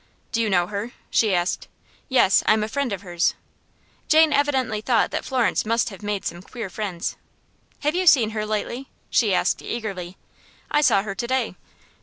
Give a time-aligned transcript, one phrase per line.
[0.31, 1.67] "Do you know her?" she asked.
[2.09, 3.35] "Yes; I am a friend of hers."
[4.07, 7.17] Jane evidently thought that Florence must have made some queer friends.
[7.81, 10.17] "Have you seen her lately?" she asked eagerly.
[10.71, 11.55] "I saw her to day."